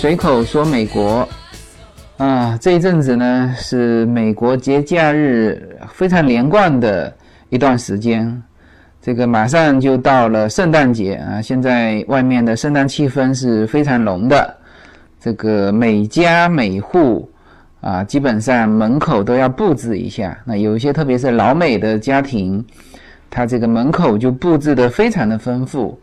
[0.00, 1.28] 随口说美国
[2.18, 7.12] 啊，这一阵子呢是美国节假日非常连贯的
[7.48, 8.40] 一段时间，
[9.02, 14.56] 这个马上就到了圣诞节啊，现在外面的圣诞气氛是非常浓的，
[15.18, 17.28] 这个每家每户
[17.80, 20.38] 啊，基本上门口都要布置一下。
[20.44, 22.64] 那有一些特别是老美的家庭，
[23.28, 25.98] 他这个门口就布置的非常的丰富。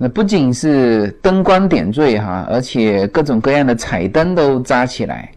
[0.00, 5.28] 那不仅是灯光点缀哈，而且各种各样的彩灯都扎起来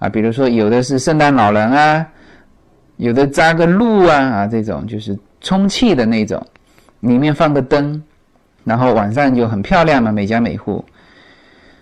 [0.00, 2.04] 啊，比如说有的是圣诞老人啊，
[2.96, 6.44] 有的扎个鹿啊啊，这种就是充气的那种，
[6.98, 8.02] 里面放个灯，
[8.64, 10.84] 然后晚上就很漂亮嘛，每家每户。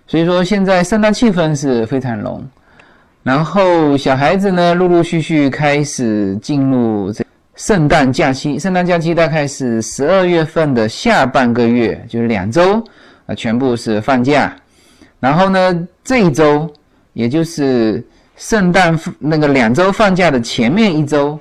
[0.06, 2.46] 所以说现在圣诞气氛是非常浓，
[3.22, 7.24] 然后小孩子呢陆陆续续开始进入这。
[7.56, 12.84] 圣诞假期，圣诞假期大概是十二月份的下半个月，就是两周
[13.24, 14.54] 啊，全部是放假。
[15.18, 16.70] 然后呢，这一周，
[17.14, 21.38] 也就是圣诞那个两周放假的前面一周，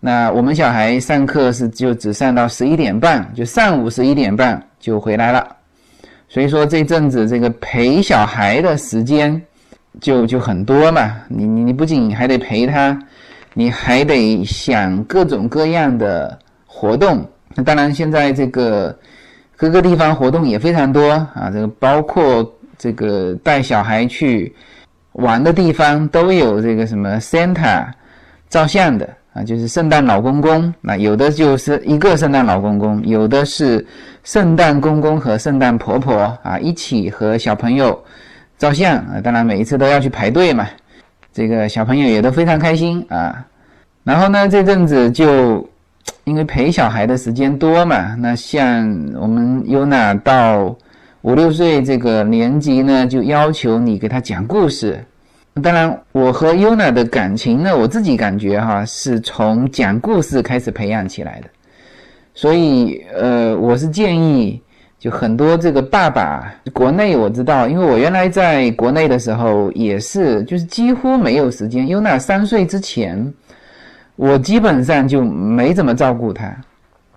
[0.00, 5.56] 那我们小孩上课是就只上到十一点半，就上午十一点半就回来了。
[6.28, 9.40] 所以说这阵子这个陪小孩的时间
[9.98, 12.98] 就就很多嘛，你你你不仅还得陪他。
[13.54, 17.24] 你还得想各种各样的活动，
[17.54, 18.96] 那当然现在这个
[19.56, 24.52] 各个地方活动也非常多啊，这个包括这个带小孩去
[25.12, 27.86] 玩的地方都有这个什么 Santa
[28.48, 33.86] 照相的啊，就是圣诞老公公，那有的就是一个圣诞老公公，有的是
[34.24, 37.96] 圣诞公公和圣诞婆婆啊一起和小朋友
[38.58, 40.66] 照相啊，当然每一次都要去排队嘛。
[41.34, 43.44] 这个小朋友也都非常开心啊，
[44.04, 45.68] 然后呢，这阵子就
[46.22, 48.88] 因为陪小孩的时间多嘛，那像
[49.20, 50.74] 我们优娜到
[51.22, 55.04] 五六岁这个年级呢，就要求你给他讲故事。
[55.60, 61.48] 当然，我和优娜的感情呢，我自己感觉哈，是从讲故事开始培养起来的，
[62.32, 64.62] 所以呃，我是建议。
[65.04, 71.86] 就很多这个爸爸，国内我知道，因为我原来在国内的时候也是，就是几乎没有时间。
[71.86, 73.30] 尤娜三岁之前，
[74.16, 76.50] 我基本上就没怎么照顾他，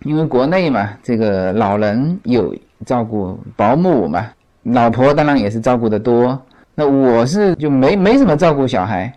[0.02, 2.54] 因为国内嘛，这个老人有
[2.86, 4.28] 照顾保姆嘛，
[4.64, 6.38] 老婆当然也是照顾的多。
[6.76, 9.10] 那我是就没没怎么照顾小孩，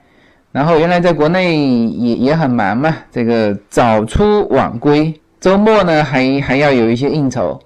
[0.52, 7.60] 然后原来在国内也也很忙嘛，这个早出晚归，周末呢还还要有一些应酬。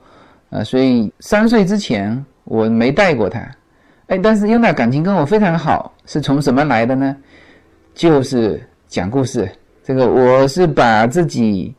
[0.55, 3.41] 啊，所以三岁之前我没带过他，
[4.07, 7.17] 哎，但是优娜感情跟我非常好，是从什么来的呢？
[7.93, 9.51] 就是讲故事。
[9.83, 11.75] 这个我是把自己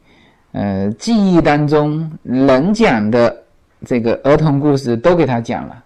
[0.52, 3.34] 呃记忆当中能讲的
[3.86, 5.84] 这个儿童故事都给他讲了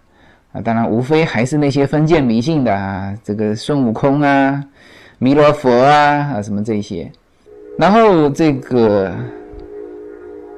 [0.50, 4.64] 啊，当然无非还是那些封建迷信的啊，这个孙悟空啊、
[5.18, 7.08] 弥勒佛啊啊什么这些，
[7.78, 9.14] 然后这个。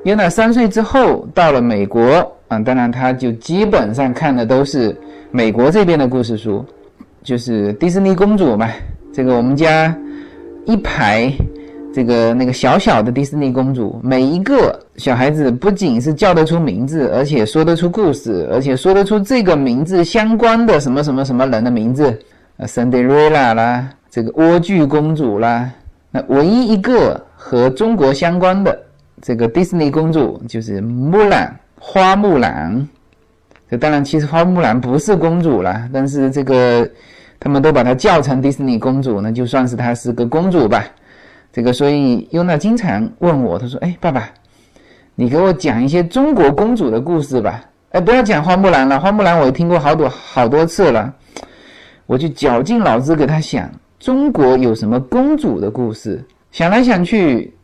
[0.04, 2.02] 约娜三岁之后到了美国
[2.48, 4.96] 啊，当然他就基本上看的都是
[5.30, 6.64] 美国这边的故事书，
[7.22, 8.68] 就是迪士尼公主嘛。
[9.12, 9.96] 这个我们家
[10.64, 11.32] 一排
[11.94, 22.18] 这个那个小小的迪士尼公主，每一个小孩子不仅是叫得出名字，而且说得出故事，而且说得出这个名字相关的什么什么什么人的名字，
[22.56, 25.70] 呃，Cinderella 啦，这个莴苣公主啦，
[26.10, 28.76] 那唯一一个和中国相关的。
[29.22, 32.88] 这个迪士尼公主就是木兰，花木兰。
[33.70, 36.90] 这当然，其实花木兰不是公主了，但是这个
[37.38, 40.84] 他们都把她叫成迪士尼公主，那就算是她是个公主吧。
[41.52, 44.28] 这个，所以优娜经常问我，她说：“哎，爸爸，
[45.14, 51.14] 你给我讲一些中国公主的故事吧。”哎，不要讲花木兰了，花木兰我听过好多好多次了。
[52.06, 53.70] 我就绞尽脑汁给她想，
[54.00, 56.20] 中国有什么公主的故事？
[56.50, 57.54] 想来想去。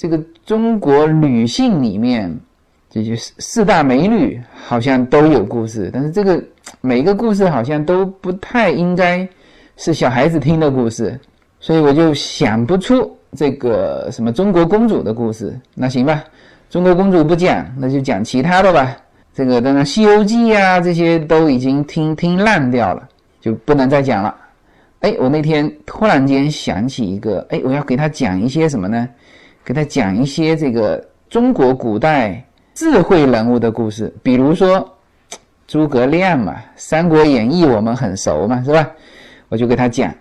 [0.00, 2.34] 这个中国女性里面，
[2.88, 6.42] 这些四四大美女好像都有故事，但是这个
[6.80, 9.28] 每个故事好像都不太应该
[9.76, 11.20] 是小孩子听的故事，
[11.58, 15.54] 所以我就想不出这个什么中国公主的故事。
[15.74, 16.24] 那行吧，
[16.70, 18.96] 中国公主不讲，那就讲其他的吧。
[19.34, 23.06] 这个当然《西游记》呀，这些都已经听听烂掉了，
[23.38, 24.34] 就不能再讲了。
[25.00, 29.06] 哎，我那天突然间想起一个，哎，我要给他讲一些什么呢？
[29.64, 32.42] 给他讲一些这个中国古代
[32.74, 34.88] 智慧人物的故事，比如说
[35.66, 38.90] 诸葛亮嘛，《三国演义》我们很熟嘛，是吧？
[39.48, 40.12] 我就给他讲，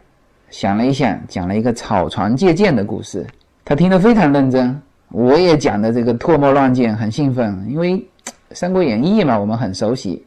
[0.50, 3.26] 想了一想，讲了一个草船借箭的故事，
[3.64, 7.94] 他听得非常认真，我也讲的这个唾沫乱溅，很兴奋，因为
[8.52, 10.26] 《三国演义》嘛，我们很熟悉。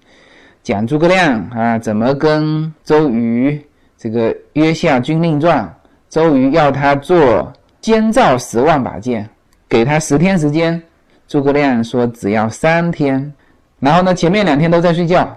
[0.62, 3.60] 讲诸葛亮啊怎么跟周瑜
[3.98, 5.72] 这个约下军令状，
[6.08, 7.52] 周瑜要他做
[7.82, 9.28] 监造十万把剑，
[9.68, 10.82] 给他十天时间，
[11.28, 13.30] 诸葛亮说只要三天，
[13.78, 15.36] 然后呢前面两天都在睡觉，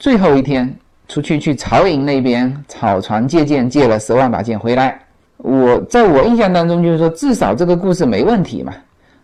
[0.00, 0.74] 最后一天
[1.06, 5.00] 出去去曹营那边草船借箭借了十万把剑回来。
[5.36, 8.72] 我在我印象当中就是说至少这个故事没问题嘛，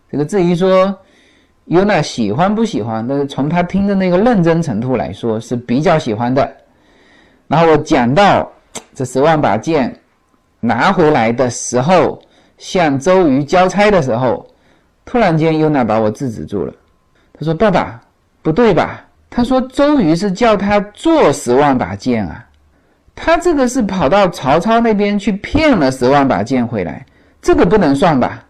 [0.09, 0.97] 这个至于说。
[1.65, 3.07] 尤娜喜欢不喜欢？
[3.07, 6.51] 但是从他听的那个认真程度来说是比较喜欢的。
[7.47, 8.51] 然后我讲到
[8.95, 9.95] 这十万把剑
[10.59, 12.19] 拿回来的时候，
[12.59, 14.45] 向周瑜交差的时候，
[15.03, 16.71] 突然间尤娜把我制止住了。
[17.33, 17.99] 他说：“爸爸，
[18.43, 22.45] 不对吧？”他说：“周瑜是叫他做十万把剑啊，
[23.15, 27.05] 他这个是跑到曹操那边去骗了十万把剑回来，
[27.41, 28.45] 这个不能算吧？”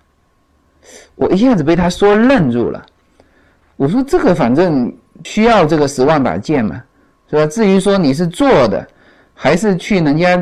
[1.15, 2.83] 我一下子被他说愣住了。
[3.75, 4.91] 我说这个反正
[5.23, 6.81] 需要这个十万把剑嘛，
[7.29, 7.45] 是吧？
[7.45, 8.88] 至于说你是做的，
[9.33, 10.35] 还是去人家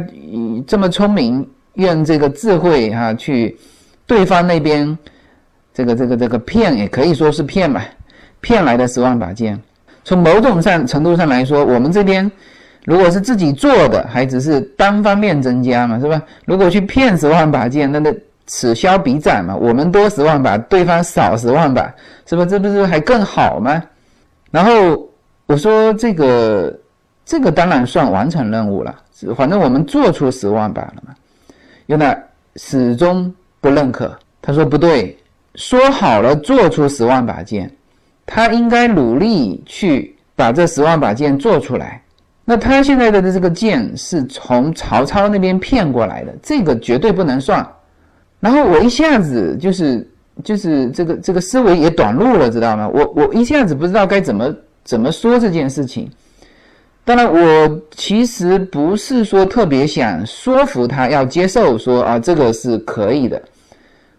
[0.65, 1.47] 这么聪明，
[1.77, 3.57] 用这个智慧哈去
[4.05, 4.97] 对方那边
[5.73, 7.81] 这个这个这个骗，也可以说是骗嘛，
[8.41, 9.59] 骗来的十万把剑。
[10.03, 12.31] 从某种上程度上来说，我们这边
[12.85, 16.21] 如果是自己做的，还只是单方面增加嘛，是吧？
[16.45, 18.13] 如果去骗十万把剑，那那。
[18.49, 21.93] 此消彼长嘛，我们多十万把，对方少十万把，
[22.25, 22.45] 是吧？
[22.45, 23.83] 这不是还更好吗？
[24.51, 25.05] 然后
[25.47, 26.73] 我说这个，
[27.25, 28.95] 这个当然算完成任务了，
[29.35, 31.13] 反正我们做出十万把了嘛。
[31.87, 32.17] 尤娜
[32.55, 35.17] 始终不认可，他说不对，
[35.55, 37.69] 说好了做出十万把剑，
[38.25, 42.01] 他应该努力去把这十万把剑做出来。
[42.45, 47.67] 那他现在的这个剑是从曹操那边骗过来的，这个绝对不能算。
[48.39, 50.07] 然后我一下子就是
[50.43, 52.87] 就是这个这个思维也短路了，知道吗？
[52.87, 56.09] 我我一下子不知道该怎么怎么说这件事情。
[57.07, 63.41] 当然，我其实不是说特别想说服他要接受，说啊这个是可以的。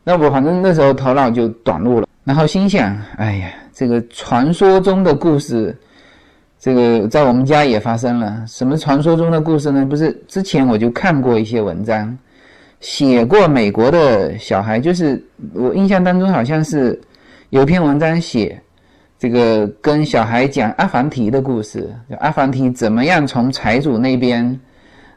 [0.02, 5.76] 那我反正那时候头脑就短路了，然后心想：哎呀，这个传说中的故事，
[6.58, 8.42] 这个在我们家也发生了。
[8.46, 9.84] 什么传说中的故事呢？
[9.84, 12.16] 不是之前我就看过一些文章。
[12.80, 16.98] 写过美国的小孩，就是我印象当中好像是
[17.50, 18.58] 有篇文章写
[19.18, 24.58] 这个跟小孩讲阿凡提的故事，阿凡提怎么样从财主那边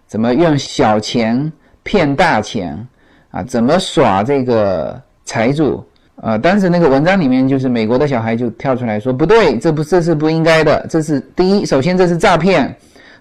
[0.08, 1.52] 怎么用小钱
[1.84, 2.88] 骗大钱
[3.30, 5.84] 啊，怎么耍这个财主
[6.16, 6.38] 啊？
[6.38, 12.76] 当时那个文章里面就是美国的小孩就跳出来说不对，这不这是不应该的，这是第一，首先这是诈骗，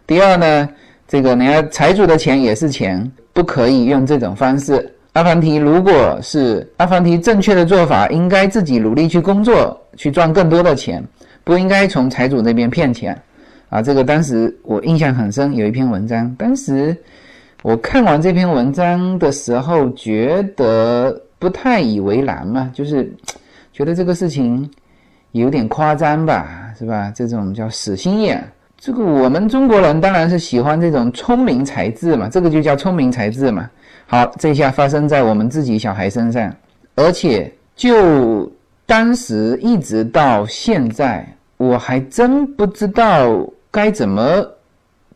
[0.07, 0.69] 第二呢，
[1.07, 3.11] 这个人家财主的钱也是钱。
[3.33, 4.93] 不可以用这种方式。
[5.13, 11.05] 阿凡提如果是阿凡提正确的做法，应该自己努力去工作，去赚更多的钱，
[11.43, 13.21] 不应该从财主那边骗钱。
[13.69, 16.97] 啊，这个当时我印象很深，有一篇文章，当时
[17.63, 23.13] 我看完这篇文章的时候，觉得不太以为然嘛，就是
[23.73, 24.69] 觉得这个事情
[25.33, 27.13] 有点夸张吧，是吧？
[27.15, 28.45] 这种叫死心眼。
[28.79, 33.69] 这个我们中国人当然是喜欢这种聪明才智嘛，这个就叫聪明才智嘛。
[34.11, 36.53] 好，这下发生在我们自己小孩身上，
[36.97, 38.51] 而且就
[38.85, 41.25] 当时一直到现在，
[41.57, 44.45] 我还真不知道该怎么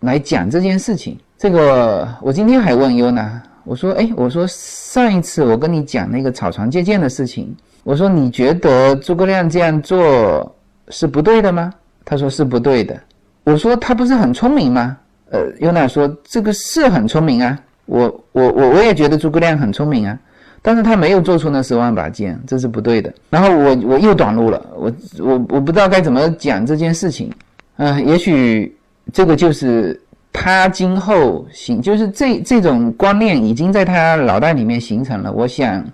[0.02, 1.18] 来讲这件事情。
[1.36, 10.54] 这个我今天还问优娜，我说：“哎，我说上一次我跟你讲那个草船借箭的事情，我说你觉得诸葛亮这样做
[10.90, 11.74] 是不对的吗？”
[12.06, 12.96] 他说：“是不对的。”
[13.42, 14.96] 我说他不是很聪明吗？
[15.32, 20.18] 呃，尤娜说这个是很聪明啊，我我我我也觉得诸葛亮很聪明啊，
[20.62, 23.12] 但是他没有做出那十万把剑，这是不对的。
[23.30, 27.30] 然后我我又短路了，我我我不知道该怎么讲这件事情，
[27.76, 28.74] 啊，也许
[29.12, 30.00] 这个就是
[30.32, 35.84] 他今后形，就是这这种观念已经在他脑袋里面形成了，我想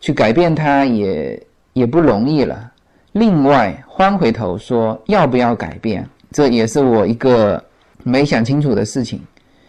[0.00, 1.42] 去改变他也
[1.74, 2.72] 也不容易了。
[3.12, 6.08] 另外，翻回头说，要不要改变？
[6.30, 7.62] 这也是我一个
[8.04, 9.20] 没想清楚的事情。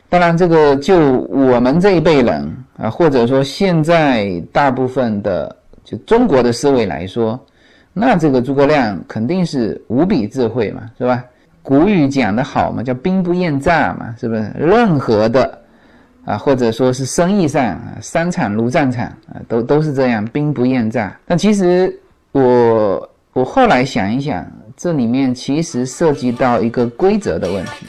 [0.10, 0.98] 当然，这个就
[1.30, 7.40] 我们这一辈人啊，或者说现在大部分的就中国的思维来说，
[7.94, 11.24] 那这个诸葛亮肯定是无比智慧嘛，是吧？
[11.62, 14.52] 古语讲得好嘛，叫兵不厌诈嘛，是不是？
[14.58, 15.62] 任何的
[16.26, 21.16] 啊，或者说是生意上啊，商场如战场啊，都都是这样，兵不厌诈。
[21.28, 21.96] 但其实
[22.32, 24.46] 我我后来想一想。
[24.82, 27.86] 这里面其实涉及到一个规则的问题。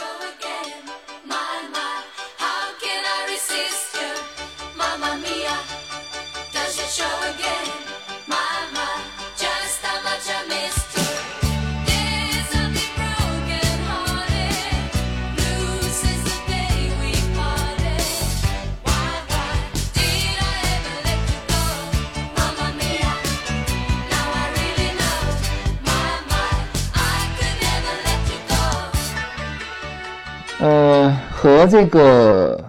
[31.42, 32.62] 和这个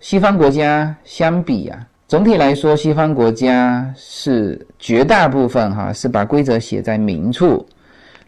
[0.00, 7.64] 西方国家相比啊，总体来说，西方国家是绝大部分哈是把规则写在明处，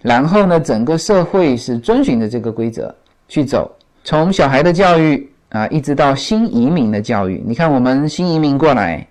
[0.00, 2.95] 然后呢，整个社会是遵循着这个规则
[3.28, 3.71] 去走，
[4.02, 7.45] 从小孩的教育啊，一直到新移民的教育。
[7.47, 9.07] 你看，我们新移民过来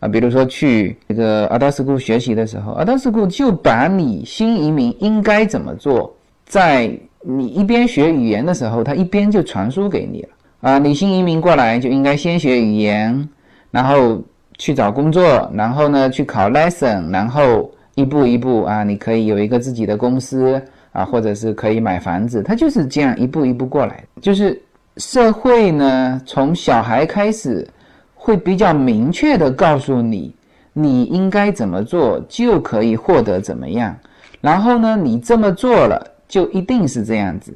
[0.00, 6.14] 啊，比如说去这个阿达斯库学习的时候，阿达斯库就把你新移民应该怎么做，
[6.44, 6.94] 在
[7.28, 10.28] 你一边学语言的时候，他一边就传输给你了
[10.60, 10.78] 啊！
[10.78, 13.28] 你新移民过来就应该先学语言，
[13.72, 14.22] 然后
[14.58, 24.04] 去找工作，然后呢去考 lesson，然后一步一步啊，你可以有一个自己的公司啊，或者是可以买房子，他就是这样一步一步过来。
[24.22, 24.62] 就是
[24.98, 27.66] 社会呢，从小孩开始
[28.14, 30.32] 会比较明确的告诉你，
[30.72, 33.96] 你应该怎么做就可以获得怎么样，
[34.40, 36.12] 然后呢，你这么做了。
[36.28, 37.54] 就一定是这样子，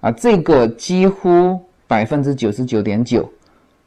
[0.00, 3.28] 啊，这个几乎百分之九十九点九，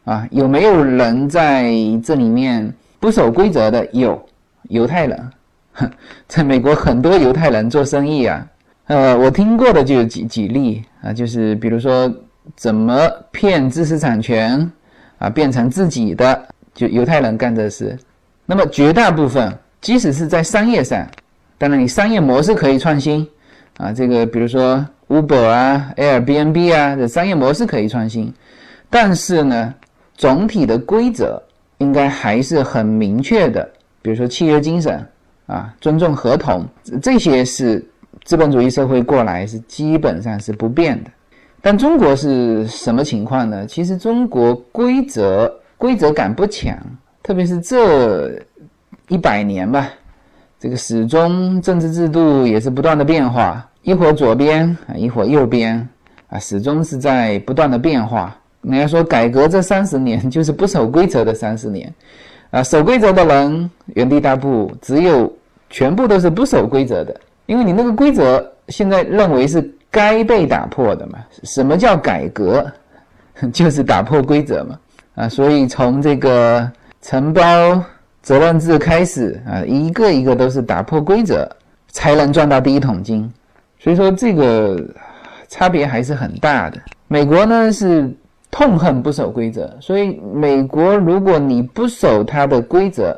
[0.03, 1.71] 啊，有没有人在
[2.03, 3.85] 这里面不守规则的？
[3.93, 4.21] 有，
[4.63, 5.31] 犹太人，
[6.27, 8.47] 在美国很多犹太人做生意啊，
[8.87, 12.13] 呃，我听过的就有几几例啊，就是比如说
[12.55, 14.69] 怎么骗知识产权
[15.19, 17.97] 啊，变成自己的，就犹太人干这事。
[18.45, 21.07] 那么绝大部分，即使是在商业上，
[21.57, 23.27] 当然你商业模式可以创新。
[23.77, 28.33] 啊，这个比如说 Uber 啊、Airbnb 啊的商业模式可以创新，
[28.89, 29.73] 但是呢，
[30.15, 31.41] 总体的规则
[31.77, 33.67] 应该还是很明确的。
[34.01, 35.05] 比如说契约精神
[35.45, 36.65] 啊，尊重合同，
[37.01, 37.85] 这些是
[38.23, 41.11] 资本主义社会过来是基本上是不变的。
[41.61, 43.65] 但中国是什么情况呢？
[43.67, 46.77] 其实中国规则规则感不强，
[47.21, 48.41] 特别是这
[49.07, 49.89] 一百年吧。
[50.59, 55.87] 这个始终政治制度也是不断的变化，一会儿左边啊，一会儿右边
[56.29, 58.35] 啊，始终是在不断的变化。
[58.61, 61.93] 人家说改革这三十年 就是不守规则的三十年，
[62.49, 65.31] 啊，守规则的人原地踏步，只有
[65.69, 69.61] 全部都是不守规则的，因为你那个规则现在认为是
[69.91, 71.19] 该被打破的嘛。
[71.43, 72.65] 什么叫改革？
[73.53, 74.79] 就是打破规则嘛。
[75.13, 76.67] 啊，所以从这个
[77.03, 77.79] 承包。
[78.27, 81.49] 责任制开始啊，一个一个都是打破规则
[81.87, 83.31] 才能赚到第一桶金，
[83.79, 84.77] 所以说这个
[85.47, 86.77] 差别还是很大的。
[87.07, 88.13] 美国呢是
[88.51, 93.17] 痛恨不守规则，所以美国如果你不守它的规则，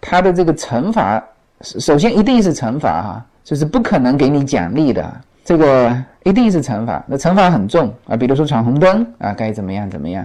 [0.00, 1.20] 它的这个惩罚
[1.60, 7.04] 首先一定是惩罚哈，就是不可能给你奖励的，这个一定是惩罚。
[7.08, 10.24] 那惩罚很重啊，比如说闯红灯啊，该怎么样怎么样；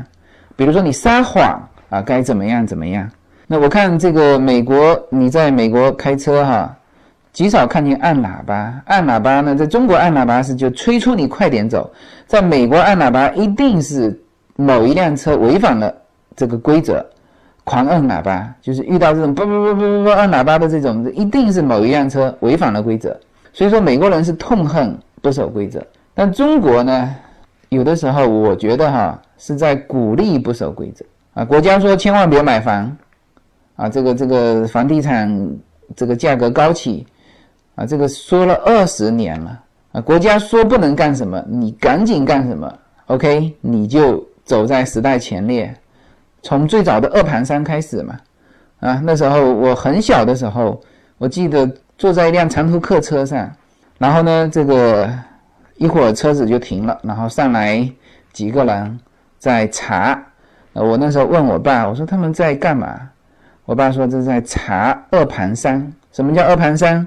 [0.55, 3.09] 比如说你撒谎啊，该怎么样怎么样。
[3.49, 6.75] 那我看这个美国，你在美国开车哈，
[7.31, 8.73] 极少看见按喇叭。
[8.87, 11.89] 按喇叭呢，在中国按喇叭是就催促你快点走，
[12.25, 14.21] 在美国按喇叭一定是
[14.57, 15.93] 某一辆车违反了
[16.35, 17.05] 这个规则，
[17.63, 23.17] 狂按喇叭，就是遇到这种不不不不不不按喇叭的这种，一定是某一辆车违反了规则。
[23.53, 25.81] 所以说美国人是痛恨不守规则，
[26.13, 27.15] 但中国呢，
[27.69, 31.45] 有的时候我觉得哈是在鼓励不守规则啊。
[31.45, 32.93] 国家说千万别买房。
[33.77, 35.57] 啊，这个这个房地产
[35.95, 37.05] 这个价格高企，
[37.75, 42.73] 啊，这个说了二十年了啊，国家说不能干什么，你赶紧干什么
[43.05, 45.73] ？OK，你就走在时代前列，
[46.41, 48.19] 从最早的二盘山开始嘛，
[48.79, 50.81] 啊，那时候我很小的时候，
[51.19, 51.69] 我记得
[51.99, 53.47] 坐在一辆长途客车上，
[53.99, 55.07] 然后呢，这个
[55.75, 57.87] 一会儿车子就停了，然后上来
[58.33, 58.99] 几个人
[59.37, 60.19] 在查，
[60.73, 62.99] 我那时候问我爸，我说他们在干嘛？
[63.67, 65.85] 我爸说这是在查二盘山。
[66.13, 67.05] 什么叫二盘山？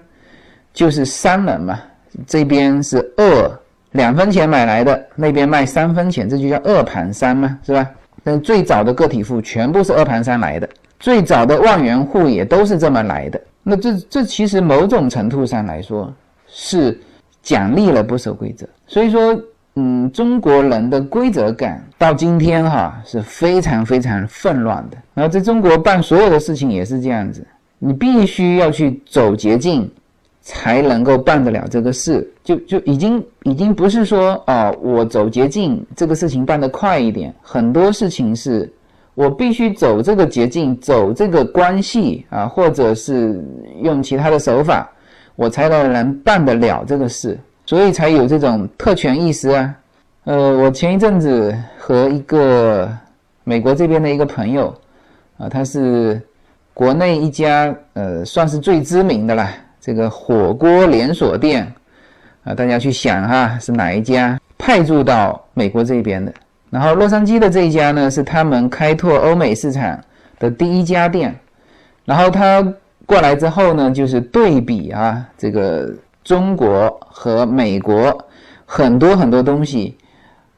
[0.75, 1.81] 就是商人嘛，
[2.27, 3.61] 这边是二
[3.93, 7.91] 两分钱买来的，那边卖三分钱，这就叫二盘山嘛，是吧？
[8.23, 13.41] 但最早的个体户全部是二盘山来的，最早的万元户也都是这么来的。
[13.63, 16.13] 那这这其实某种程度上来说
[16.47, 17.01] 是
[17.43, 19.43] 奖励了不守规则，所以说。
[19.77, 24.97] 嗯，中国人的规则感到今天哈是非常非常混乱的。
[25.15, 27.47] 然后在中国办所有的事情也是这样子，
[27.79, 29.89] 你必须要去走捷径，
[30.43, 32.29] 才能够办得了这个事。
[32.43, 38.71] 就就已经已经不是说啊，我走捷径这个事情办得快一点，很多事情是
[39.15, 43.41] 我必须走这个捷径，走这个关系啊，或者是
[43.83, 44.91] 用其他的手法，
[45.37, 47.39] 我才能能办得了这个事。
[47.71, 49.75] 所以才有这种特权意识啊，
[50.25, 52.91] 呃，我前一阵子和一个
[53.45, 54.75] 美国这边的一个朋友，
[55.39, 56.21] 啊，他是
[56.75, 59.49] 国内一家呃算是最知名的了
[59.81, 61.73] 这个火锅连锁店，
[62.43, 66.35] 啊，大家去想哈是哪一家派驻到美国这边的？
[66.71, 69.97] 然后洛杉矶的这一家呢，是他们开拓欧美市场
[70.41, 71.33] 的第一家店。
[72.05, 72.61] 然后他
[73.07, 75.89] 过来之后呢，就是对比啊，这个
[76.31, 78.17] 中国和美国
[78.65, 79.97] 很多很多东西，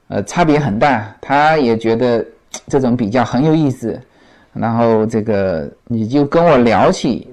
[0.08, 1.16] 呃，差别很大。
[1.18, 2.22] 他也觉得
[2.66, 3.98] 这种比较很有意思。
[4.52, 7.26] 然后这个你就跟我聊起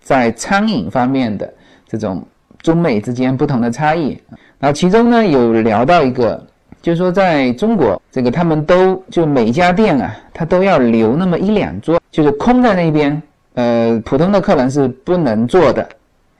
[0.00, 1.52] 在餐饮方面的
[1.84, 2.24] 这种
[2.62, 4.16] 中美之间不同的差异。
[4.60, 6.40] 然后其中呢有聊到一个，
[6.80, 13.20] 就是说在中国这个他们都就每家店啊，他都要留那么一两桌，就是空在那边。
[13.54, 15.88] 呃，普通的客人是不能坐的，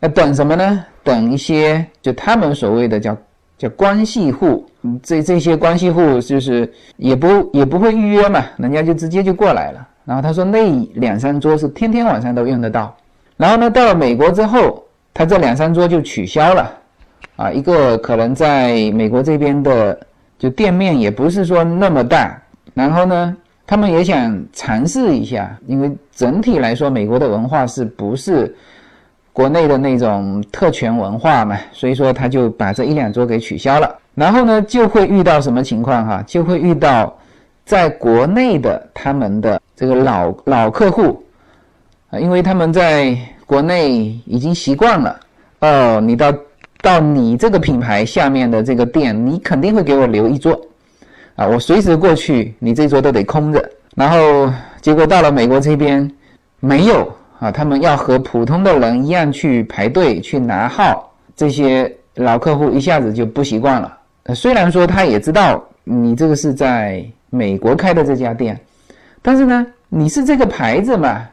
[0.01, 0.85] 那等什么呢？
[1.05, 3.17] 等一些就他们所谓的叫
[3.59, 4.67] 叫关系户，
[5.03, 9.87] 这这些关系户就是也不也不会预约嘛，人家就直接就过来了。
[10.05, 12.97] 然后他说那两三桌是天天晚上都用得到。
[13.37, 16.73] 然后呢，到了美国之后，他这两三桌就取消了，
[17.37, 19.99] 啊，一个可能在美国这边的
[20.39, 22.43] 就店面也不是说那么大，
[22.75, 23.37] 然后呢。
[23.67, 28.53] 他们也想尝试一下，因为整体来说，美国的文化是不是
[29.33, 31.57] 国内的那种特权文化嘛？
[31.73, 33.97] 所以说他就把这一两桌给取消了。
[34.15, 36.23] 然后呢，就会遇到什么情况哈？
[36.27, 37.17] 就会遇到
[37.65, 41.25] 在国内的他们的这个老老客户
[42.11, 43.17] 啊，因为他们在
[43.47, 45.21] 国内已经习惯了
[45.61, 46.35] 哦，你到
[46.83, 50.61] 到你这个品牌下面的这个店，你肯定会给我留一桌。
[51.37, 53.71] 啊，我随时过去，你这桌都得空着。
[53.95, 56.11] 然后结果到了美国这边，
[56.59, 61.13] 没有啊，他们要和普通的人一样去排队去拿号。
[61.35, 63.99] 这些老客户一下子就不习惯了。
[64.35, 68.57] 虽然说他也知道你这个是在美国开的这家店，
[69.21, 71.27] 但是呢，你是这个牌子嘛，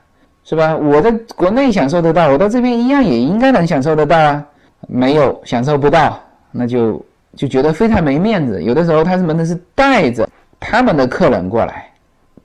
[0.43, 0.75] 是吧？
[0.75, 4.43] 我在国内享受得到，我到这边一样也应该能享受得到啊。
[4.87, 6.19] 没有享受不到，
[6.51, 6.99] 那就。
[7.35, 10.27] 就觉得非常没面子，有的时候他们是带着
[10.59, 11.87] 他们的客人过来，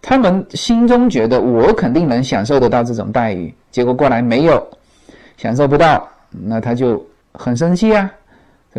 [0.03, 4.67] 他们心中觉得我肯定能享受得到这种待遇，结果过来没有，
[5.39, 8.11] 享受不到，那他就很生气呀，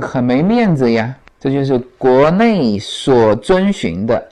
[0.01, 1.15] 很没面子呀。
[1.39, 4.23] 这就是国内所遵循的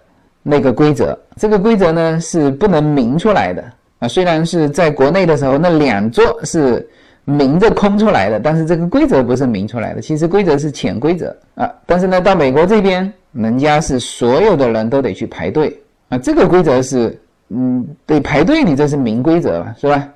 [0.44, 3.64] 那个规则，这个规则呢是不能明出来的
[4.00, 4.08] 啊。
[4.08, 6.88] 虽然是在国内的时候，那两座是。
[7.24, 11.72] 明着空出来的，但是这个规则不是明出来的，其实规则是潜规则啊。
[11.86, 15.80] 但是呢，到美国这边，人家是所有的人都得去排队
[16.12, 16.18] 啊。
[16.20, 17.20] 这个规则是，
[17.50, 20.08] 嗯，得排队，你这是明规则是吧？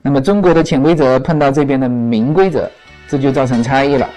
[0.00, 2.68] 那么中国的潜规则碰到这边的明规则，
[3.06, 4.08] 这就造成差异了。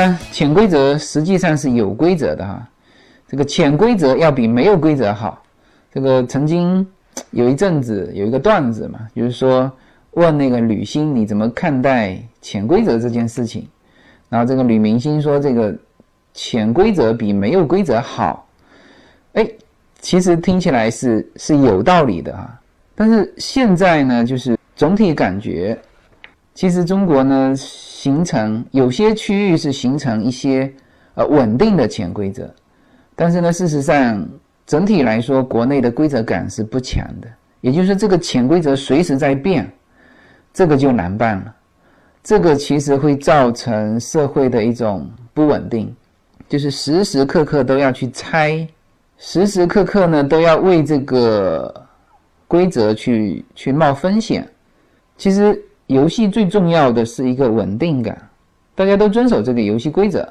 [0.00, 2.66] 当然，潜规则实际上是有规则的哈。
[3.28, 5.42] 这个潜规则要比没有规则好。
[5.92, 6.86] 这个曾经
[7.32, 9.70] 有一阵子有一个段子嘛，就是说
[10.12, 13.68] 问那个女星你怎么看待潜规则这件事情，
[14.30, 15.76] 然后这个女明星说这个
[16.32, 18.48] 潜规则比没有规则好。
[19.34, 19.46] 哎，
[20.00, 22.58] 其实听起来是是有道理的哈。
[22.94, 25.78] 但是现在呢，就是总体感觉，
[26.60, 27.56] 其实中国呢。
[27.56, 30.72] 形成有些区域是形成一些
[31.12, 32.50] 呃稳定的潜规则，
[33.14, 34.26] 但是呢，事实上
[34.66, 37.28] 整体来说，国内的规则感是不强的。
[37.60, 39.70] 也就是说，这个潜规则随时在变，
[40.50, 41.54] 这个就难办了。
[42.22, 45.94] 这个其实会造成社会的一种不稳定，
[46.48, 48.66] 就是时时刻刻都要去猜，
[49.18, 51.86] 时时刻刻呢都要为这个
[52.48, 54.48] 规则去去冒风险。
[55.18, 55.62] 其实。
[55.90, 58.16] 游戏最重要的是一个稳定感，
[58.76, 60.24] 大家都遵守这个游戏规则，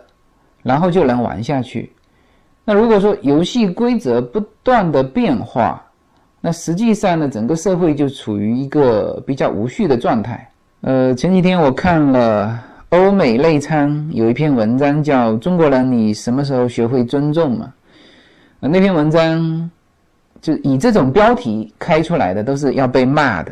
[0.64, 1.92] 然后就能玩下去。
[2.64, 5.86] 那如果说游戏规则不断的变化，
[6.40, 10.50] 那实际上呢，整个社会就处于一个比较无序的状态。
[10.80, 12.58] 呃，前几天我看了
[12.92, 17.74] 欧美内参有一篇文章叫《中国人你什么时候学会尊重》嘛？
[18.62, 19.70] 那篇文章
[20.42, 23.52] 就以这种标题开出来的，都是要被骂的。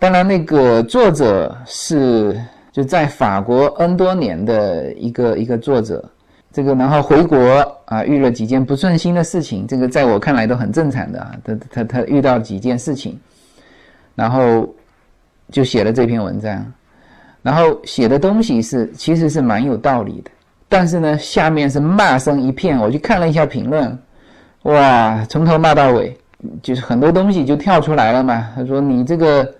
[0.00, 2.40] 当然，那个作者是
[2.72, 6.02] 就在法国 N 多年的一个一个作者，
[6.50, 7.38] 这个然后回国
[7.84, 11.36] 啊，遇了几件不顺心的事情，这个在我看来都很正常的啊。
[11.44, 13.20] 他他他遇到几件事情，
[14.14, 14.66] 然后
[15.50, 16.72] 就写了这篇文章。
[17.42, 20.30] 然后写的东西是其实是蛮有道理的，
[20.66, 22.78] 但是呢，下面是骂声一片。
[22.78, 23.98] 我去看了一下评论，
[24.62, 26.16] 哇，从头骂到尾，
[26.62, 28.48] 就是很多东西就跳出来了嘛。
[28.54, 29.54] 他说你这个，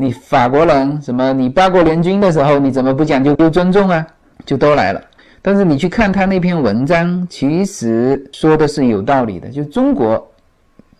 [0.00, 4.06] 你法国人什么，你八国联军的时候你怎么不讲究尊重啊？
[4.46, 5.02] 就都来了。
[5.42, 10.24] 但是你去看他那篇文章，其实说的是有道理的，就中国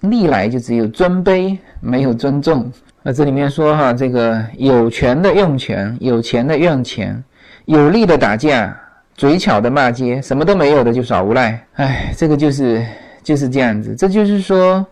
[0.00, 2.68] 历来就只有尊卑，没有尊重。
[3.04, 7.22] 那这里面说哈，这个有权的用权，有钱的用钱，
[7.66, 8.76] 有力的打架，
[9.14, 11.64] 嘴巧的骂街，什么都没有的就耍无赖。
[11.74, 12.84] 哎，这个就是
[13.22, 13.94] 就是这样子。
[13.94, 14.84] 这就是说，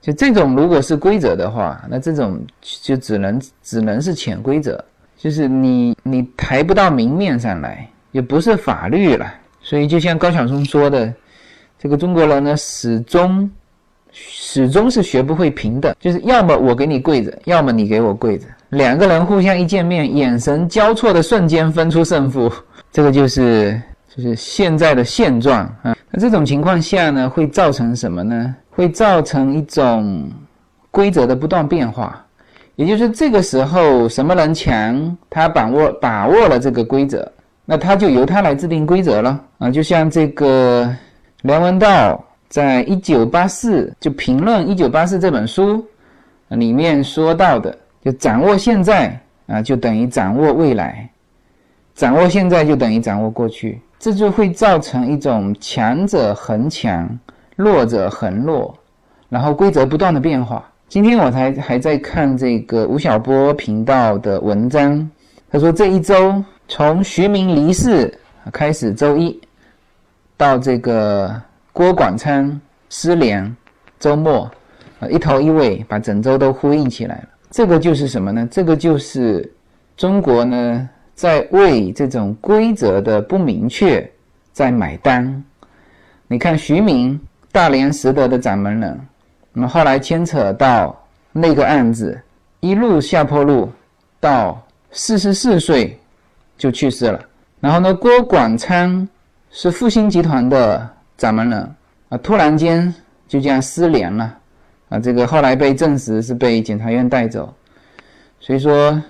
[0.00, 4.82] 就这种如果是规则的话，那这种就只能只能是潜规则，
[5.16, 9.26] 就是你你抬不到明面上来，也不是法律了。
[9.60, 11.12] 所以就像高晓松说的，
[11.78, 13.50] 这个中国人呢，始终。
[14.10, 18.46] 始终是学不会平等，就是要么我给你跪着，要么你给我跪着。
[18.70, 22.50] 两个人互相一见面，眼神交错的瞬间分出胜负，
[22.90, 25.94] 这个就是就是现在的现状啊。
[26.10, 28.56] 那这种情况下呢，会造成什么呢？
[28.78, 30.30] 会造成一种
[30.92, 32.24] 规则的不断变化，
[32.76, 37.28] 也就是这个时候什么人强，他把握把握了这个规则，
[37.64, 39.68] 那他就由他来制定规则了啊。
[39.68, 40.88] 就像这个
[41.42, 42.24] 梁文道。
[42.50, 45.86] 在一九八四就评论《一九八四》这本书
[46.48, 51.06] 里面说到的，就掌握现在啊，就等于掌握未来；
[51.94, 57.06] 掌握现在就等于掌握过去，这就会造成一种强者恒强，
[57.58, 58.72] 弱者恒弱，
[59.28, 60.64] 然后规则不断的变化。
[60.88, 65.10] 今天我才还在看这个吴晓波频道的文章，
[65.50, 68.16] 他说这一周从徐明离世
[68.52, 69.36] 开始，周一
[70.36, 71.42] 到这个。
[71.70, 73.56] 郭广昌失联，
[74.00, 74.50] 周末，
[74.98, 77.28] 啊，一头一尾把整周都呼应起来了。
[77.52, 78.48] 这个就是什么呢？
[78.50, 79.48] 这个就是
[79.96, 84.10] 中国呢在为这种规则的不明确
[84.52, 85.44] 在买单。
[86.26, 87.20] 你看徐明，
[87.58, 89.00] 大连实德的掌门人，
[89.52, 90.96] 那么后来牵扯到
[91.32, 92.16] 那个案子，
[92.60, 93.68] 一路下坡路，
[94.20, 95.98] 到四十四岁
[96.56, 97.20] 就去世了。
[97.58, 99.08] 然后呢，郭广昌
[99.50, 100.88] 是复兴集团的。
[101.16, 101.74] 掌门人
[102.10, 102.94] 啊，突然间
[103.26, 104.38] 就这样失联了
[104.88, 105.00] 啊！
[105.00, 107.52] 这个后来被证实是被检察院带走。
[108.38, 109.02] 所以说，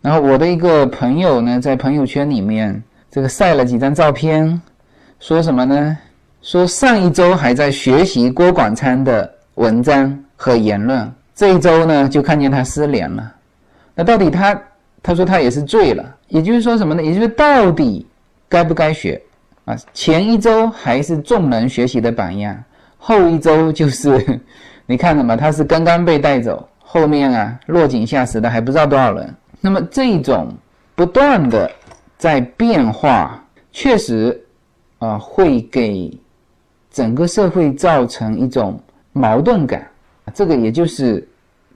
[0.00, 4.58] 然后我的一个朋友呢，在朋友圈里面这个晒了几张照片，
[5.20, 5.98] 说什么呢？
[6.42, 13.32] 说上一周还在学习郭广昌的文章和言论，这一周呢就看见他失联了。
[13.94, 14.60] 那到底他，
[15.00, 17.02] 他说他也是醉了，也就是说什么呢？
[17.02, 18.04] 也就是到底
[18.48, 19.22] 该不该学？
[19.66, 22.60] 啊，前一周还是众人学习的榜样，
[22.98, 24.40] 后一周就是，
[24.84, 25.36] 你看了吗？
[25.36, 29.32] 他是刚刚被带走，后面啊落井下石的还不知道多少人。
[29.60, 30.52] 那么这种
[30.96, 31.70] 不断的
[32.18, 34.44] 在变化，确实
[34.98, 36.10] 啊会给
[36.92, 38.78] 整个社会造成一种
[39.12, 39.84] 矛盾感。
[40.34, 41.26] 这个也就是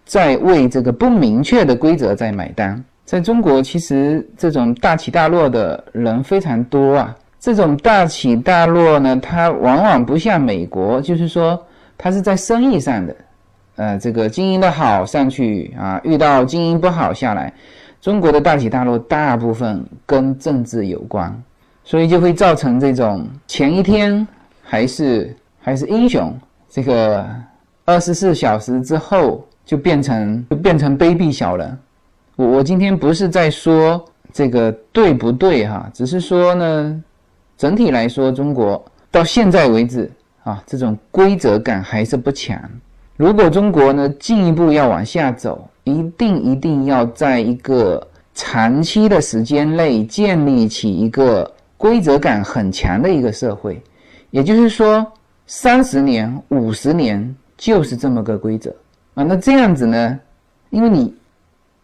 [0.04, 2.82] 在为这个不明确的规则在买单。
[3.04, 7.16] 在中国，其实这种大起大落的人非常多啊。
[7.38, 11.60] 这种大起大落呢，它往往不像美国，就是说
[11.96, 13.16] 它是在生意上的，
[13.76, 17.52] 呃，这个经营的好上去啊，遇到经营不好下来。
[18.00, 21.32] 中国的大起大落大部分跟政治有关，
[21.84, 24.26] 所以就会造成这种前一天
[24.68, 26.36] 还是还是英雄，
[26.68, 27.24] 这个
[27.84, 31.78] 二十四小时之后就变成就变成卑鄙小人。
[32.34, 37.02] 我我今天不是在说这个对不对哈，只是说呢。
[37.58, 40.12] 整体来说，中国到现在为止
[40.44, 42.60] 啊，这种规则感还是不强。
[43.16, 53.80] 如果中国呢进一步要往下走，一定一定要在一个长期的时间内建立起一个规则感很强的一个社会。
[54.36, 55.10] 也就是说，
[55.46, 58.70] 三十年、五十年就是这么个规则
[59.14, 59.24] 啊。
[59.24, 60.20] 那这样子呢，
[60.68, 61.14] 因为你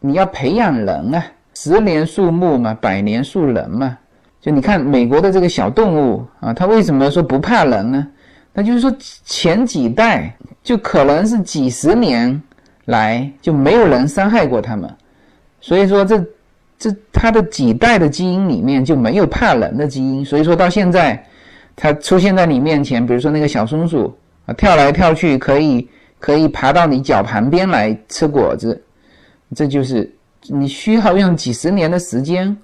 [0.00, 3.96] 你要培养人啊，十年树木嘛，百年树人嘛。
[4.38, 8.06] 就你看美国的这个小动物啊，它为什么说不怕人呢？
[8.52, 12.38] 那就是说前几代就可能是几十年
[12.84, 14.94] 来就没有人伤害过它们，
[15.58, 16.22] 所以说这
[16.78, 21.24] 这它的几代的基因里面就没有怕人的基因，所以说到现在
[21.76, 28.82] 它出现在你面前，比如说那个小松鼠啊，跳来跳去可以可以爬到你脚旁边来吃果子，
[29.54, 30.10] 这就是
[30.48, 32.56] 你需要用几十年的时间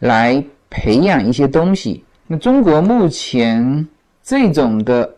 [0.00, 0.44] 来。
[0.76, 3.86] 培养一些东西，那中国目前
[4.24, 5.08] 这种的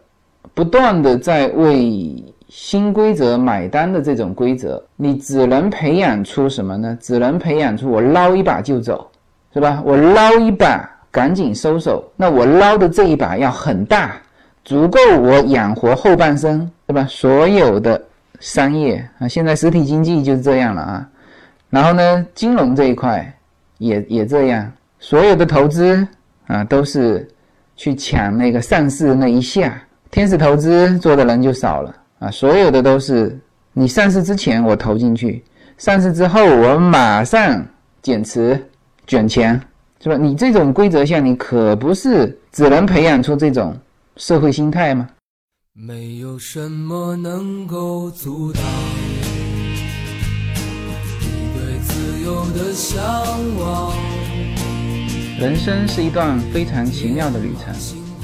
[0.53, 6.99] 不断的在为新规则买单的这种规则，你只能培养出什么呢？
[7.01, 9.11] 只能培养出我捞一把就走，
[9.55, 9.83] 是吧？
[9.83, 12.05] 我捞一把赶紧收手。
[12.15, 14.21] 那我捞的这一把要很大，
[14.67, 17.07] 足够我养活后半生，对吧？
[17.09, 17.99] 所有的
[18.39, 21.09] 商业啊，现在实体经济就是这样了啊。
[21.71, 23.35] 然后呢，金融这一块
[23.79, 26.07] 也也这样，所有的投资
[26.49, 27.27] 啊都是
[27.77, 31.97] 去抢那个上市那一下，天使投资做的人就少了。
[32.19, 33.35] 啊，所有的都是
[33.73, 35.43] 你上市之前我投进去，
[35.79, 37.65] 上市之后我马上
[38.03, 38.63] 减持
[39.07, 39.59] 卷钱，
[40.01, 40.17] 是吧？
[40.17, 43.77] 你这种规则下，你可不是只能培养出这种
[44.17, 45.09] 社会心态吗？
[45.73, 48.63] 没有什么能够阻挡
[51.21, 52.99] 你对自由的向
[53.59, 53.93] 往。
[55.39, 57.75] 人生是一段非常奇妙的旅程，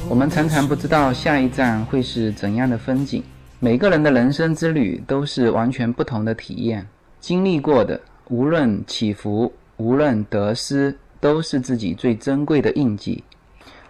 [0.09, 3.23] 我们常常不知道下一站会是怎样的风景。
[3.61, 6.87] 每个人的人生之旅都是完全不同的体验，
[7.21, 13.23] 经历过的无论起伏，无论得失，都是自己最珍贵的印记。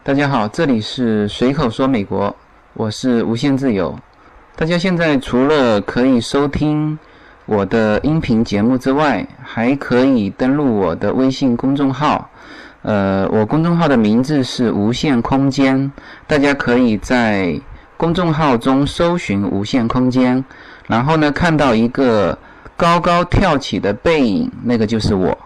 [0.03, 2.37] 大家好，这里是随口说美国，
[2.75, 3.99] 我是无限自由。
[4.55, 6.99] 大家现在除了可以收听
[7.47, 12.31] 我的音频节目之外，还可以登录我的微信公众号。
[12.83, 15.91] 呃，我公众号的名字是无限空间，
[16.27, 17.59] 大家可以在。
[17.97, 20.45] 公众号中搜寻“无限空间”，
[20.89, 22.37] 然后呢，看到一个
[22.77, 25.39] 高高跳起的背影，那个就是我。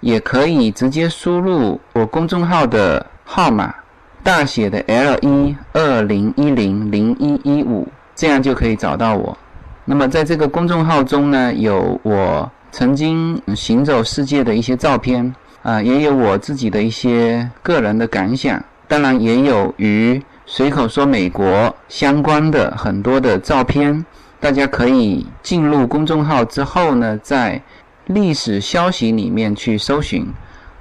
[0.00, 3.74] 也可以直接输入我公众号的号码，
[4.22, 9.36] 大写的 L 一二零一零零一一五，这样就可以找到我。
[9.84, 20.22] 那么在这个公众号中呢，有我曾经行走世界的一些照片啊，也有我自己的一些个人的感想，当然也有与。
[20.48, 24.06] 随口说美国相关的很多的照片，
[24.38, 27.60] 大家可以进入公众号之后呢，在
[28.06, 30.26] 历史消息里面去搜寻，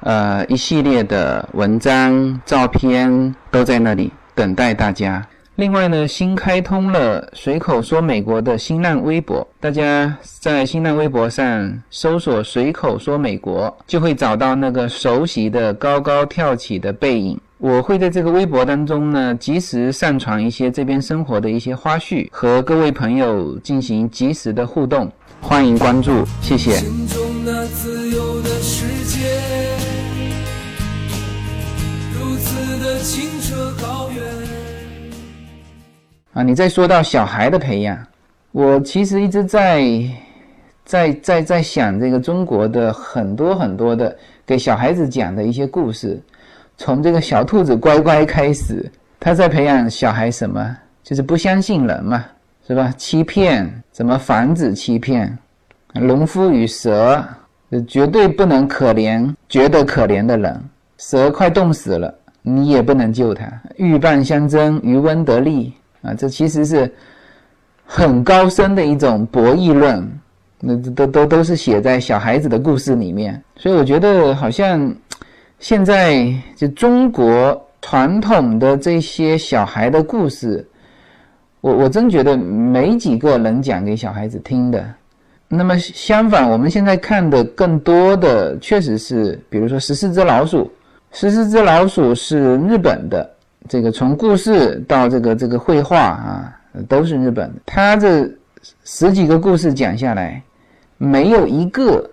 [0.02, 5.26] 呃，一系列的文章、照片都在那里等待大家。
[5.56, 17.40] 另外呢，新开通了随口说美国的新浪微博，大家在新浪微博上搜索“随口说美国”，就会找到那个熟悉的高高跳起的背影。
[17.58, 25.10] 我会在这个微博当中呢，及时上传一些这边生活的一些花絮，和各位朋友进行及时的互动，
[25.48, 26.82] 欢迎关注，谢谢。
[36.34, 37.96] 啊，你再说到小孩的培养，
[38.54, 39.86] 我其实一直在
[40.84, 46.20] 在在在想这个中国的很多很多的给小孩子讲的一些故事。
[46.76, 50.76] 从这个小兔子乖乖开始，他在培养小孩什么？
[51.04, 52.26] 就是不相信人嘛，
[52.68, 52.94] 是吧？
[52.98, 55.38] 欺骗，怎么防止欺骗？
[55.94, 57.24] 农夫与蛇，
[57.88, 60.62] 绝对不能可怜觉得可怜的人。
[60.98, 63.46] 蛇快冻死了，你也不能救它。
[63.78, 66.14] 鹬蚌相争，渔翁得利啊！
[66.14, 66.92] 这其实是
[67.86, 70.10] 很高深的一种博弈论，
[70.60, 73.42] 那都都都是写在小孩子的故事里面。
[73.56, 74.94] 所以我觉得好像。
[75.58, 80.68] 现在就中国传统的这些小孩的故事，
[81.66, 84.86] 我我真觉得没几个能讲给小孩子听的。
[85.48, 90.60] 那么相反，我们现在看的更多的确实是，比如说《十四只老鼠》，
[91.12, 93.28] 《十四只老鼠》是日本的，
[93.68, 96.56] 这个从故事到这个这个绘画啊，
[96.88, 97.56] 都是日本的。
[97.66, 98.30] 他这
[98.84, 100.40] 十几个故事讲下来，
[101.00, 102.08] 没有一个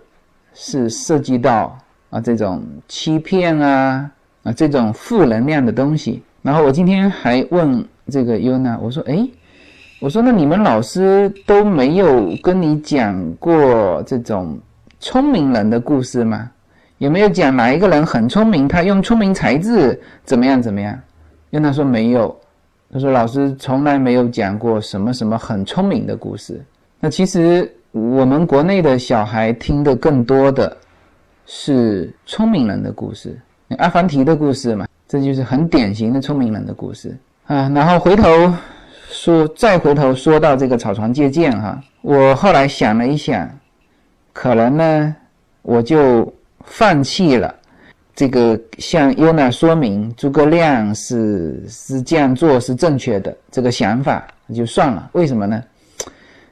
[0.55, 1.79] 是涉及到。
[2.09, 4.11] 啊，这种欺骗啊，
[4.45, 6.23] 啊，这种负能量的东西。
[6.43, 9.27] 然后我今天还问这个优娜，我说，哎，
[10.03, 14.59] 我说那你们老师都没有跟你讲过这种
[14.99, 16.51] 聪明人的故事吗？
[16.99, 20.99] 有没有讲哪一个人很聪明，他用聪明才智怎么样怎么样？
[21.51, 22.37] 因为他说没有，
[22.93, 26.61] 他说老师从来没有讲过什么什么很聪明的故事。
[26.99, 30.77] 那其实我们国内的小孩听的更多的。
[31.45, 33.39] 是聪明人的故事，
[33.79, 37.69] 阿凡提的故事嘛，这就是很典型的聪明人的故事啊。
[37.75, 38.53] 然后回头
[39.13, 43.49] 说，再回头说到这个草船借箭哈，我后来想了一想，
[44.33, 45.17] 可能呢，
[45.61, 46.33] 我就
[46.65, 47.55] 放弃了
[48.15, 55.11] 这个向优娜说明诸葛亮是是这样做是正确的这个想法，就算了。
[55.13, 55.63] 为什么呢？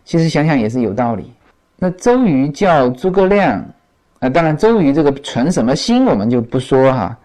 [0.04, 1.32] 其实想想也是有道理。
[1.76, 3.64] 那周瑜叫诸葛亮。
[4.20, 7.18] 啊，当然，周瑜这个存什么心我们就不说哈，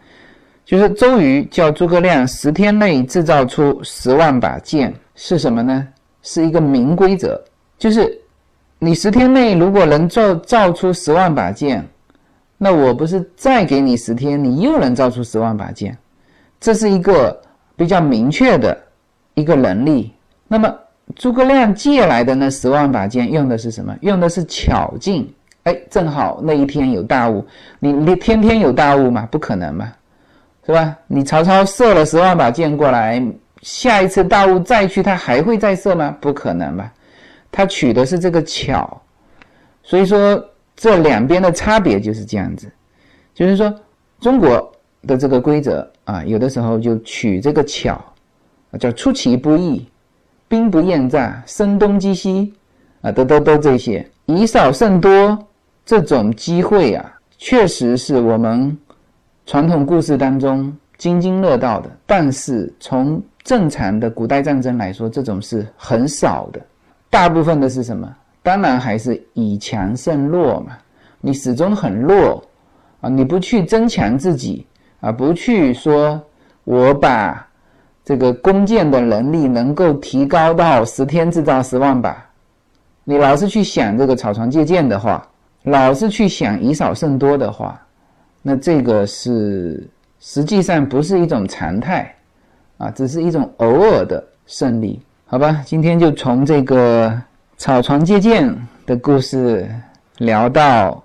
[0.64, 5.88] 就是周瑜叫诸葛亮十天内制造出十万把剑，是什么呢？
[6.22, 7.40] 是一个明规则，
[7.78, 8.20] 就是
[8.80, 11.88] 你十天内如果能造造出十万把剑，
[12.58, 15.96] 那我不是再给你十天，你又能造出十万把剑，
[16.60, 17.40] 这是一个
[17.76, 18.76] 比较明确的
[19.36, 20.12] 一个能力。
[20.48, 20.74] 那么
[21.16, 23.96] 诸葛亮借来的那十万把剑用的是什么？
[24.02, 25.32] 用的是巧劲。
[25.64, 27.46] 哎，正好那一天有大雾，
[27.80, 29.28] 你你天天有大雾嘛？
[29.32, 29.94] 不可能嘛，
[30.66, 30.98] 是吧？
[31.06, 33.24] 你曹操射了十万把箭过来。
[33.62, 36.16] 下一次大雾再去，他还会再射吗？
[36.22, 36.92] 不可能吧，
[37.52, 39.02] 他取的是这个巧，
[39.82, 40.44] 所以说
[40.76, 42.72] 这两边的差别就是这样子，
[43.34, 43.74] 就是说
[44.20, 44.72] 中国
[45.08, 48.00] 的这个规则啊，有的时候就取这个巧，
[48.80, 49.88] 叫出其不意，
[50.48, 52.54] 兵不厌诈，声东击西
[53.02, 55.38] 啊，都都都这些，以少胜多
[55.86, 58.78] 这种机会啊，确实是我们
[59.46, 66.62] 传统故事当中津津乐道的，但是从正常的古代战争来说，这种是很少的，
[67.10, 68.12] 大部分的是什么？
[68.42, 70.78] 当然还是以强胜弱嘛。
[71.20, 72.44] 你始终很弱
[73.02, 74.66] 啊，你不去增强自己
[75.00, 76.22] 啊，不去说
[76.64, 77.48] 我把
[78.04, 82.24] 这个弓箭的能力能够提高到十天制造十万把，
[83.04, 85.28] 你老是去想这个草船借箭的话，
[85.64, 87.82] 老是去想以少胜多的话，
[88.44, 89.90] 那这个是
[90.28, 92.12] 实际上不是一种常态。
[92.78, 95.62] 啊，只是一种偶尔的胜利，好吧？
[95.64, 97.14] 今天就从这个
[97.56, 98.54] 草船借箭
[98.86, 99.66] 的故事
[100.18, 101.02] 聊到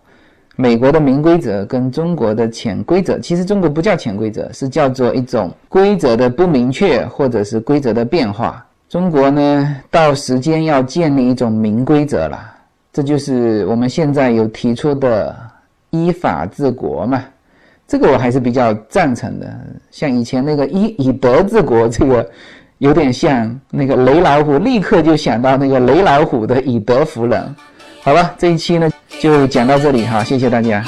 [0.56, 3.20] 美国的明规则跟中国的潜规则。
[3.20, 8.66] 其实中国不叫潜规则，是叫做一种规则的不明确，或者是规则的变化。
[8.88, 12.52] 中国呢，到时间要建立一种明规则了，
[12.92, 15.36] 这就是我们现在有提出的
[15.90, 17.22] 依法治国嘛。
[17.90, 19.52] 这个我还是比较赞成的，
[19.90, 22.24] 像以前那个以以德治国，这个
[22.78, 27.56] 有点像那个雷老虎，立刻就想到那个雷老虎的以德服人。
[28.00, 30.84] 好了，这一期呢就讲到这里哈，谢谢大家。